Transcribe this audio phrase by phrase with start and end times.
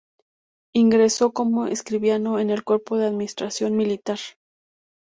[0.73, 4.17] Ingresó como escribano en el Cuerpo de Administración Militar.